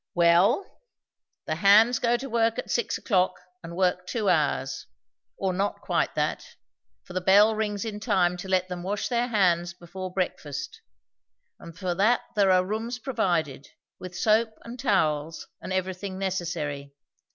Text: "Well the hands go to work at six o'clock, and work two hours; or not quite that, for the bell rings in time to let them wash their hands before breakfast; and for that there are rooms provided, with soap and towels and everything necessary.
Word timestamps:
"Well 0.15 0.81
the 1.45 1.57
hands 1.57 1.99
go 1.99 2.17
to 2.17 2.27
work 2.27 2.57
at 2.57 2.71
six 2.71 2.97
o'clock, 2.97 3.33
and 3.61 3.75
work 3.75 4.07
two 4.07 4.29
hours; 4.29 4.87
or 5.37 5.53
not 5.53 5.79
quite 5.81 6.15
that, 6.15 6.43
for 7.03 7.13
the 7.13 7.21
bell 7.21 7.53
rings 7.55 7.85
in 7.85 7.99
time 7.99 8.35
to 8.37 8.47
let 8.47 8.67
them 8.67 8.81
wash 8.81 9.09
their 9.09 9.27
hands 9.27 9.75
before 9.75 10.11
breakfast; 10.11 10.81
and 11.59 11.77
for 11.77 11.93
that 11.93 12.21
there 12.35 12.49
are 12.49 12.65
rooms 12.65 12.97
provided, 12.97 13.67
with 13.99 14.17
soap 14.17 14.57
and 14.65 14.79
towels 14.79 15.47
and 15.61 15.71
everything 15.71 16.17
necessary. 16.17 16.95